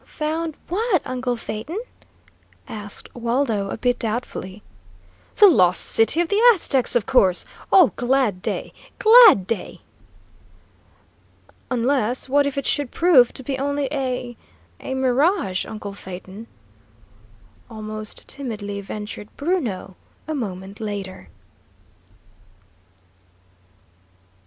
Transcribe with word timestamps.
"Found 0.17 0.57
what, 0.67 1.03
uncle 1.05 1.35
Phaeton?" 1.37 1.79
asked 2.67 3.13
Waldo, 3.13 3.69
a 3.69 3.77
bit 3.77 3.99
doubtfully. 3.99 4.63
"The 5.35 5.47
Lost 5.47 5.83
City 5.85 6.19
of 6.21 6.27
the 6.27 6.41
Aztecs, 6.55 6.95
of 6.95 7.05
course! 7.05 7.45
Oh, 7.71 7.91
glad 7.97 8.41
day, 8.41 8.73
glad 8.97 9.45
day!" 9.45 9.81
"Unless 11.69 12.27
what 12.29 12.47
if 12.47 12.57
it 12.57 12.65
should 12.65 12.89
prove 12.89 13.31
to 13.33 13.43
be 13.43 13.59
only 13.59 13.87
a 13.91 14.35
a 14.79 14.95
mirage, 14.95 15.67
uncle 15.67 15.93
Phaeton?" 15.93 16.47
almost 17.69 18.27
timidly 18.27 18.81
ventured 18.81 19.29
Bruno, 19.37 19.95
a 20.27 20.33
moment 20.33 20.79
later. 20.79 21.29